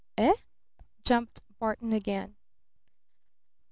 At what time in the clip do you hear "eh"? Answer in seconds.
0.17-0.33